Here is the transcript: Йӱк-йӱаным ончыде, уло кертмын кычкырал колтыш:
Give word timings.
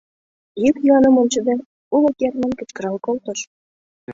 Йӱк-йӱаным 0.63 1.15
ончыде, 1.21 1.55
уло 1.95 2.09
кертмын 2.19 2.51
кычкырал 2.59 2.97
колтыш: 3.05 3.39